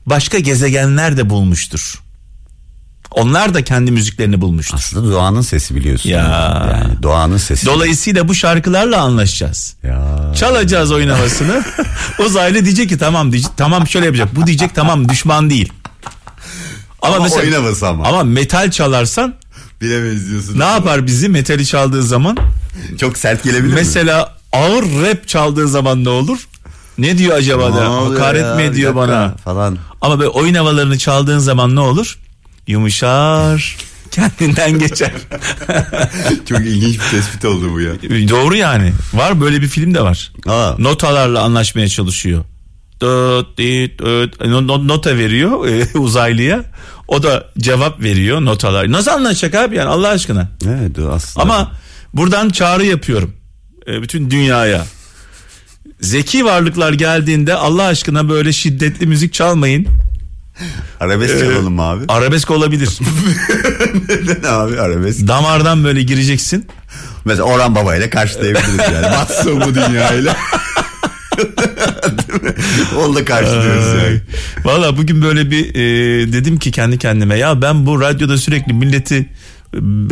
başka 0.06 0.40
gezegenler 0.40 1.18
de 1.18 1.30
bulmuştur. 1.30 2.04
Onlar 3.14 3.54
da 3.54 3.64
kendi 3.64 3.92
müziklerini 3.92 4.42
bulmuştur. 4.42 4.76
Aslında 4.78 5.12
doğanın 5.12 5.42
sesi 5.42 5.76
biliyorsun. 5.76 6.10
Ya. 6.10 6.68
Yani 6.72 7.04
doğanın 7.04 7.38
sesi. 7.38 7.66
Dolayısıyla 7.66 8.28
bu 8.28 8.36
şarkılarla 8.36 9.02
anlaşacağız. 9.02 9.76
ya. 9.84 10.32
Çalacağız 10.36 10.92
oyun 10.92 11.10
havasını. 11.10 11.64
Uzaylı 12.26 12.66
diyecek 12.66 12.90
ki 12.90 12.98
tamam 12.98 13.32
diyecek, 13.32 13.52
tamam 13.58 13.88
şöyle 13.88 14.06
yapacak. 14.06 14.36
Bu 14.36 14.48
diyecek 14.48 14.76
tamam 14.76 15.10
düşman 15.10 15.50
değil. 15.50 15.74
Ama, 17.02 17.16
Ama 17.16 17.24
mesela 17.24 17.42
oyun 17.42 17.54
havası 17.54 17.88
ama. 17.88 18.08
ama 18.08 18.24
metal 18.24 18.72
çalarsan 18.72 19.34
Bilemeyiz 19.82 20.30
diyorsun. 20.30 20.60
ne 20.60 20.64
yapar 20.64 21.08
bizi 21.08 21.30
metali 21.30 21.66
çaldığı 21.66 22.04
zaman? 22.04 22.38
Çok 23.00 23.18
sert 23.18 23.44
gelebilir 23.44 23.68
mi? 23.68 23.74
Mesela 23.76 24.36
ağır 24.52 24.84
rap 24.84 25.28
çaldığı 25.28 25.68
zaman 25.68 26.04
ne 26.04 26.10
olur? 26.10 26.38
Ne 26.98 27.18
diyor 27.18 27.38
acaba 27.38 27.70
Ne 27.70 27.76
da? 27.76 27.92
Hakaret 27.96 28.56
mi 28.56 28.62
ediyor 28.64 28.96
bana? 28.96 29.36
Falan. 29.44 29.78
Ama 30.02 30.20
böyle 30.20 30.30
oyun 30.30 30.54
havalarını 30.54 30.98
çaldığın 30.98 31.40
zaman 31.40 31.76
ne 31.76 31.80
olur? 31.80 32.20
Yumuşar. 32.68 33.78
Kendinden 34.12 34.80
geçer. 34.80 35.12
Çok 36.50 36.60
ilginç 36.60 36.94
bir 36.96 37.10
tespit 37.12 37.46
oldu 37.46 37.72
bu 37.74 37.82
ya. 37.82 37.92
Doğru 38.30 38.56
yani. 38.56 38.94
Var 39.14 39.42
böyle 39.42 39.62
bir 39.62 39.68
film 39.68 39.94
de 39.94 40.02
var. 40.02 40.32
Aa. 40.48 40.76
Notalarla 40.80 41.42
anlaşmaya 41.42 41.88
çalışıyor. 41.90 42.44
Dıt, 43.02 43.58
dit, 43.58 44.00
dıt. 44.00 44.42
No- 44.46 44.68
no- 44.68 44.88
nota 44.88 45.18
veriyor 45.18 45.68
e, 45.68 45.88
uzaylıya. 45.98 46.64
O 47.08 47.24
da 47.24 47.48
cevap 47.60 48.04
veriyor 48.04 48.46
notalar. 48.46 48.92
Nasıl 48.92 49.12
anlaşacak 49.12 49.56
abi 49.56 49.76
yani 49.76 49.90
Allah 49.90 50.08
aşkına? 50.10 50.50
Evet 50.68 51.00
aslında. 51.00 51.44
Ama 51.44 51.72
buradan 52.14 52.50
çağrı 52.50 52.86
yapıyorum. 52.86 53.34
e, 53.88 54.02
bütün 54.02 54.32
dünyaya. 54.32 54.86
Zeki 56.02 56.46
varlıklar 56.46 56.94
geldiğinde 56.94 57.54
Allah 57.56 57.84
aşkına 57.84 58.30
böyle 58.30 58.54
şiddetli 58.54 59.06
müzik 59.08 59.34
çalmayın. 59.34 59.88
Arabesk 61.00 61.40
çalalım 61.40 61.74
mı 61.74 61.82
abi? 61.82 62.06
Arabesk 62.08 62.52
olabilir. 62.52 62.90
Neden 64.10 64.50
abi 64.54 64.80
arabesk? 64.80 65.28
Damardan 65.28 65.84
böyle 65.84 66.04
gireceksin. 66.04 66.68
Mesela 67.26 67.44
Orhan 67.44 67.76
Baba 67.76 67.96
ile 67.96 68.10
karşılayabiliriz 68.10 68.78
yani. 68.94 69.06
Batsın 69.18 69.62
bu 69.62 69.76
dünyayla. 69.76 70.36
Onu 73.00 73.16
da 73.16 73.26
karşılıyoruz 73.26 74.04
yani. 74.04 74.22
Valla 74.64 74.98
bugün 74.98 75.22
böyle 75.22 75.52
bir 75.52 75.76
e, 75.76 76.34
dedim 76.34 76.60
ki 76.60 76.72
kendi 76.72 76.98
kendime 76.98 77.38
ya 77.38 77.62
ben 77.62 77.86
bu 77.86 78.02
radyoda 78.02 78.38
sürekli 78.38 78.74
milleti 78.74 79.30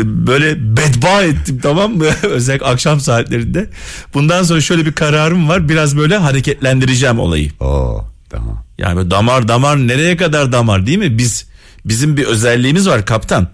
böyle 0.04 0.78
bedba 0.78 1.22
ettim 1.24 1.60
tamam 1.64 1.92
mı? 1.92 2.06
Özellikle 2.24 2.66
akşam 2.66 3.00
saatlerinde. 3.00 3.70
Bundan 4.14 4.44
sonra 4.44 4.62
şöyle 4.62 4.86
bir 4.86 4.92
kararım 4.92 5.50
var. 5.50 5.70
Biraz 5.70 5.98
böyle 5.98 6.18
hareketlendireceğim 6.18 7.20
olayı. 7.20 7.52
Oo 7.60 8.06
tamam. 8.30 8.64
Yani 8.82 8.96
böyle 8.96 9.12
damar 9.12 9.48
damar 9.48 9.78
nereye 9.78 10.18
kadar 10.18 10.52
damar 10.52 10.88
değil 10.88 10.98
mi? 10.98 11.18
Biz 11.18 11.46
bizim 11.86 12.18
bir 12.18 12.26
özelliğimiz 12.26 12.88
var 12.88 13.06
kaptan. 13.06 13.48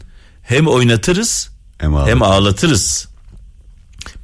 Hem 0.43 0.67
oynatırız 0.67 1.49
Hem 1.77 1.93
hem, 1.95 2.23
ağlatırız. 2.23 3.07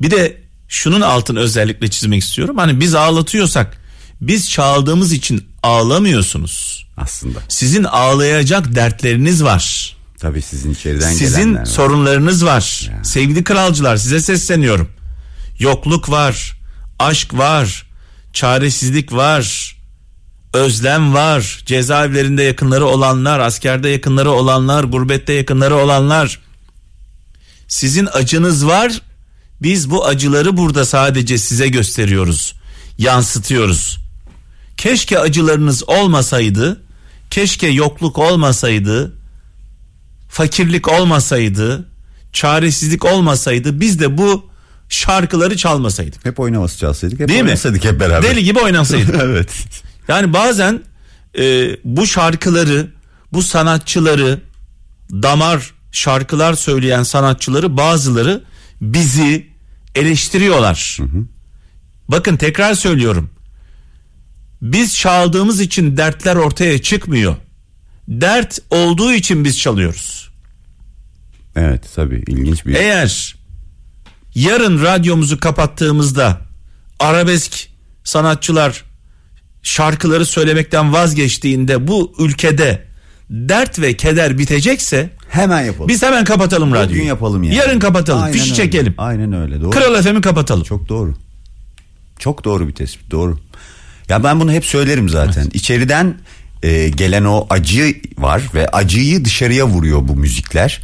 Bir 0.01 0.11
de 0.11 0.41
şunun 0.67 1.01
altını 1.01 1.39
özellikle 1.39 1.87
çizmek 1.89 2.23
istiyorum. 2.23 2.57
Hani 2.57 2.79
biz 2.79 2.95
ağlatıyorsak 2.95 3.77
biz 4.21 4.49
çaldığımız 4.49 5.11
için 5.11 5.47
ağlamıyorsunuz. 5.63 6.87
Aslında. 6.97 7.39
Sizin 7.49 7.83
ağlayacak 7.83 8.75
dertleriniz 8.75 9.43
var. 9.43 9.95
Tabii 10.19 10.41
sizin 10.41 10.73
içeriden 10.73 11.13
Sizin 11.13 11.41
gelenler 11.41 11.59
var. 11.59 11.65
sorunlarınız 11.65 12.45
var. 12.45 12.91
Sevgili 13.03 13.43
kralcılar 13.43 13.97
size 13.97 14.19
sesleniyorum. 14.19 14.89
Yokluk 15.59 16.09
var, 16.09 16.57
aşk 16.99 17.33
var, 17.33 17.87
çaresizlik 18.33 19.13
var, 19.13 19.75
özlem 20.53 21.13
var. 21.13 21.63
Cezaevlerinde 21.65 22.43
yakınları 22.43 22.85
olanlar, 22.85 23.39
askerde 23.39 23.89
yakınları 23.89 24.31
olanlar, 24.31 24.83
gurbette 24.83 25.33
yakınları 25.33 25.75
olanlar. 25.75 26.39
Sizin 27.67 28.09
acınız 28.13 28.67
var. 28.67 29.01
Biz 29.61 29.89
bu 29.89 30.05
acıları 30.05 30.57
burada 30.57 30.85
sadece 30.85 31.37
size 31.37 31.67
gösteriyoruz. 31.67 32.53
Yansıtıyoruz. 32.97 33.97
Keşke 34.77 35.19
acılarınız 35.19 35.89
olmasaydı, 35.89 36.81
keşke 37.29 37.67
yokluk 37.67 38.17
olmasaydı, 38.17 39.13
fakirlik 40.29 40.87
olmasaydı, 40.87 41.85
çaresizlik 42.33 43.05
olmasaydı 43.05 43.79
biz 43.79 43.99
de 43.99 44.17
bu 44.17 44.49
şarkıları 44.89 45.57
çalmasaydık. 45.57 46.25
Hep 46.25 46.39
oynaması 46.39 46.77
çalsaydık. 46.77 47.19
Hep 47.19 47.27
Değil 47.27 47.41
mi? 47.41 47.45
oynasaydık 47.45 47.83
hep 47.85 47.99
beraber. 47.99 48.29
Deli 48.29 48.43
gibi 48.43 48.59
oynasaydık. 48.59 49.15
evet. 49.21 49.49
Yani 50.07 50.33
bazen 50.33 50.81
e, 51.39 51.69
bu 51.83 52.07
şarkıları, 52.07 52.91
bu 53.33 53.43
sanatçıları, 53.43 54.41
damar 55.11 55.73
şarkılar 55.91 56.53
söyleyen 56.53 57.03
sanatçıları 57.03 57.77
bazıları 57.77 58.43
bizi 58.81 59.47
eleştiriyorlar. 59.95 60.97
Bakın 62.07 62.37
tekrar 62.37 62.73
söylüyorum. 62.73 63.29
Biz 64.61 64.95
çaldığımız 64.95 65.61
için 65.61 65.97
dertler 65.97 66.35
ortaya 66.35 66.81
çıkmıyor. 66.81 67.35
Dert 68.07 68.59
olduğu 68.69 69.13
için 69.13 69.45
biz 69.45 69.59
çalıyoruz. 69.59 70.29
Evet 71.55 71.89
tabii 71.95 72.23
ilginç 72.27 72.65
bir. 72.65 72.75
Eğer 72.75 73.35
yarın 74.35 74.81
radyomuzu 74.83 75.39
kapattığımızda 75.39 76.41
arabesk 76.99 77.69
sanatçılar 78.03 78.83
şarkıları 79.63 80.25
söylemekten 80.25 80.93
vazgeçtiğinde 80.93 81.87
bu 81.87 82.13
ülkede 82.19 82.83
dert 83.29 83.79
ve 83.79 83.93
keder 83.93 84.37
bitecekse 84.37 85.09
Hemen 85.29 85.61
yapalım. 85.61 85.87
biz 85.87 86.03
hemen 86.03 86.23
kapatalım 86.23 86.71
radyoyu. 86.73 86.89
Bugün 86.89 87.03
yapalım 87.03 87.43
yani. 87.43 87.55
Yarın 87.55 87.79
kapatalım. 87.79 88.23
Aynen 88.23 88.33
Fişi 88.37 88.45
öyle. 88.51 88.55
çekelim. 88.63 88.93
Aynen 88.97 89.33
öyle. 89.33 89.61
Doğru. 89.61 89.69
Kral 89.69 90.01
FM'i 90.01 90.21
kapatalım. 90.21 90.63
Çok 90.63 90.89
doğru. 90.89 91.13
Çok 92.19 92.43
doğru 92.43 92.67
bir 92.67 92.73
tespit. 92.73 93.11
Doğru. 93.11 93.39
Ya 94.09 94.23
ben 94.23 94.39
bunu 94.39 94.51
hep 94.51 94.65
söylerim 94.65 95.09
zaten. 95.09 95.49
İçeriden 95.53 96.15
e, 96.63 96.89
gelen 96.89 97.23
o 97.25 97.47
acı 97.49 97.95
var 98.17 98.41
ve 98.53 98.67
acıyı 98.67 99.25
dışarıya 99.25 99.67
vuruyor 99.67 100.07
bu 100.07 100.15
müzikler. 100.15 100.81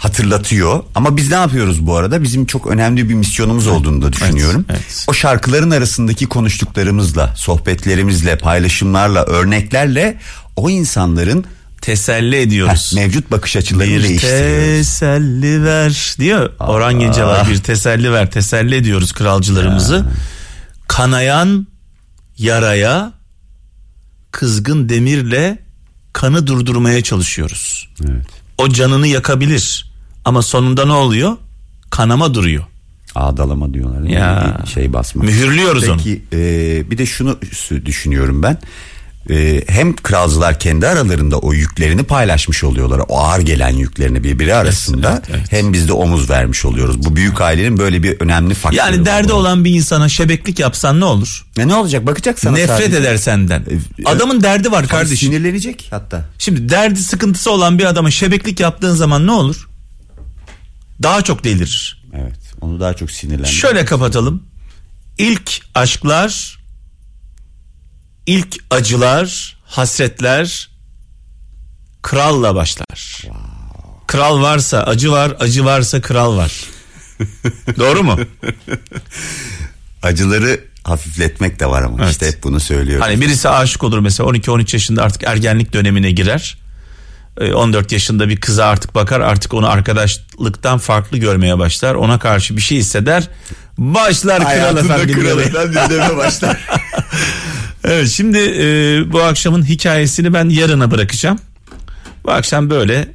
Hatırlatıyor. 0.00 0.82
Ama 0.94 1.16
biz 1.16 1.28
ne 1.30 1.34
yapıyoruz 1.36 1.86
bu 1.86 1.96
arada? 1.96 2.22
Bizim 2.22 2.46
çok 2.46 2.66
önemli 2.66 3.08
bir 3.08 3.14
misyonumuz 3.14 3.66
olduğunu 3.66 4.02
da 4.02 4.12
düşünüyorum. 4.12 4.64
evet. 4.70 5.04
O 5.08 5.12
şarkıların 5.14 5.70
arasındaki 5.70 6.26
konuştuklarımızla, 6.26 7.34
sohbetlerimizle, 7.36 8.38
paylaşımlarla, 8.38 9.24
örneklerle 9.24 10.18
o 10.56 10.70
insanların 10.70 11.44
Teselli 11.80 12.36
heh, 12.36 12.42
ediyoruz. 12.42 12.92
mevcut 12.94 13.30
bakış 13.30 13.56
açılarını 13.56 13.90
bir 13.94 14.02
değiştiriyoruz. 14.02 14.76
teselli 14.76 15.64
ver 15.64 16.14
diyor. 16.18 16.50
Orhan 16.58 17.00
Gencebay 17.00 17.48
bir 17.48 17.58
teselli 17.58 18.12
ver. 18.12 18.30
Teselli 18.30 18.74
ediyoruz 18.74 19.12
kralcılarımızı. 19.12 20.06
Kanayan 20.88 21.66
yaraya 22.38 23.12
kızgın 24.32 24.88
demirle 24.88 25.58
kanı 26.12 26.46
durdurmaya 26.46 27.02
çalışıyoruz. 27.02 27.88
Evet. 28.10 28.26
O 28.58 28.68
canını 28.68 29.06
yakabilir. 29.06 29.89
Ama 30.30 30.42
sonunda 30.42 30.86
ne 30.86 30.92
oluyor? 30.92 31.36
Kanama 31.90 32.34
duruyor. 32.34 32.64
Ağdalama 33.14 33.74
diyorlar. 33.74 34.02
değil? 34.02 34.14
Ya. 34.14 34.58
Şey 34.74 34.92
basmak. 34.92 35.24
Mühürlüyoruz 35.24 35.88
onu. 35.88 35.96
Peki 35.96 36.22
e, 36.32 36.90
bir 36.90 36.98
de 36.98 37.06
şunu 37.06 37.38
düşünüyorum 37.86 38.42
ben. 38.42 38.58
E, 39.30 39.64
hem 39.68 39.96
kralcılar 39.96 40.58
kendi 40.58 40.86
aralarında 40.86 41.38
o 41.38 41.52
yüklerini 41.52 42.02
paylaşmış 42.02 42.64
oluyorlar. 42.64 43.00
O 43.08 43.18
ağır 43.18 43.40
gelen 43.40 43.68
yüklerini 43.68 44.24
birbiri 44.24 44.54
arasında. 44.54 45.10
evet, 45.12 45.24
evet. 45.30 45.52
Hem 45.52 45.72
biz 45.72 45.88
de 45.88 45.92
omuz 45.92 46.30
vermiş 46.30 46.64
oluyoruz. 46.64 47.04
Bu 47.04 47.16
büyük 47.16 47.40
ailenin 47.40 47.78
böyle 47.78 48.02
bir 48.02 48.20
önemli 48.20 48.54
faktörü 48.54 48.78
Yani 48.78 49.04
derdi 49.06 49.32
olan 49.32 49.64
bir 49.64 49.74
insana 49.74 50.08
şebeklik 50.08 50.58
yapsan 50.58 51.00
ne 51.00 51.04
olur? 51.04 51.46
Ne, 51.56 51.68
ne 51.68 51.74
olacak 51.74 52.06
bakacak 52.06 52.38
sana 52.38 52.52
Nefret 52.56 52.78
sadece. 52.78 52.96
eder 52.96 53.16
senden. 53.16 53.60
E, 53.60 54.04
Adamın 54.04 54.42
derdi 54.42 54.72
var 54.72 54.88
kardeşim. 54.88 55.28
Sinirlenecek 55.28 55.88
hatta. 55.90 56.24
Şimdi 56.38 56.68
derdi 56.68 57.00
sıkıntısı 57.00 57.50
olan 57.50 57.78
bir 57.78 57.84
adama 57.84 58.10
şebeklik 58.10 58.60
yaptığın 58.60 58.94
zaman 58.94 59.26
ne 59.26 59.32
olur? 59.32 59.69
Daha 61.02 61.22
çok 61.22 61.44
delirir. 61.44 62.02
Evet. 62.14 62.38
Onu 62.60 62.80
daha 62.80 62.94
çok 62.94 63.10
sinirlendir. 63.10 63.48
Şöyle 63.50 63.84
kapatalım. 63.84 64.42
İlk 65.18 65.60
aşklar, 65.74 66.58
ilk 68.26 68.56
acılar, 68.70 69.56
hasretler 69.64 70.70
kralla 72.02 72.54
başlar. 72.54 73.22
Kral 74.06 74.42
varsa 74.42 74.82
acı 74.82 75.12
var, 75.12 75.36
acı 75.40 75.64
varsa 75.64 76.00
kral 76.00 76.36
var. 76.36 76.52
Doğru 77.78 78.02
mu? 78.02 78.18
Acıları 80.02 80.64
hafifletmek 80.84 81.60
de 81.60 81.66
var 81.66 81.82
ama 81.82 81.98
Evet. 82.02 82.12
işte 82.12 82.26
hep 82.26 82.42
bunu 82.42 82.60
söylüyorum. 82.60 83.02
Hani 83.06 83.20
birisi 83.20 83.48
aşık 83.48 83.84
olur 83.84 83.98
mesela 83.98 84.30
12-13 84.30 84.74
yaşında 84.76 85.02
artık 85.02 85.22
ergenlik 85.24 85.72
dönemine 85.72 86.10
girer. 86.10 86.58
E, 87.40 87.52
14 87.52 87.92
yaşında 87.92 88.28
bir 88.28 88.36
kıza 88.36 88.66
artık 88.66 88.94
bakar 88.94 89.20
artık 89.20 89.54
onu 89.54 89.68
arkadaşlıktan 89.68 90.78
farklı 90.78 91.18
görmeye 91.18 91.58
başlar. 91.58 91.94
Ona 91.94 92.18
karşı 92.18 92.56
bir 92.56 92.62
şey 92.62 92.78
hisseder. 92.78 93.28
Başlar 93.78 94.38
kral 94.38 94.46
Hayatında 94.48 94.80
efendim. 94.80 95.20
kral 95.20 95.38
efendim 95.38 95.72
dinlemeye 95.90 96.16
başlar. 96.16 96.60
Evet 97.84 98.08
şimdi 98.08 98.38
e, 98.38 98.64
bu 99.12 99.22
akşamın 99.22 99.64
hikayesini 99.68 100.32
ben 100.32 100.48
yarına 100.48 100.90
bırakacağım. 100.90 101.38
Bu 102.24 102.30
akşam 102.30 102.70
böyle 102.70 103.08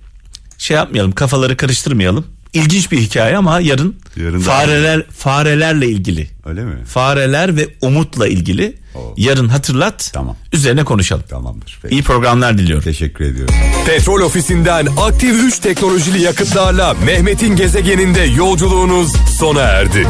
şey 0.58 0.78
yapmayalım 0.78 1.12
kafaları 1.12 1.58
karıştırmayalım. 1.58 2.28
İlginç 2.56 2.92
bir 2.92 2.98
hikaye 2.98 3.38
ama 3.38 3.60
yarın, 3.60 3.96
Yarın 4.16 4.40
fareler 4.40 5.04
farelerle 5.18 5.88
ilgili. 5.88 6.28
Öyle 6.46 6.64
mi? 6.64 6.76
Fareler 6.86 7.56
ve 7.58 7.68
umutla 7.82 8.28
ilgili. 8.28 8.76
Oo. 8.96 9.14
Yarın 9.18 9.48
hatırlat. 9.48 10.10
Tamam. 10.14 10.36
Üzerine 10.54 10.84
konuşalım. 10.84 11.24
Tamamdır. 11.30 11.80
Peki. 11.82 11.96
İyi 11.96 12.04
programlar 12.04 12.58
diliyorum. 12.58 12.84
Teşekkür 12.84 13.26
ediyorum. 13.26 13.56
Petrol 13.86 14.22
ofisinden 14.22 14.88
aktif 15.02 15.44
3 15.44 15.60
teknolojili 15.60 16.22
yakıtlarla 16.22 16.94
Mehmet'in 17.06 17.56
gezegeninde 17.56 18.22
yolculuğunuz 18.22 19.12
sona 19.40 19.62
erdi. 19.62 20.08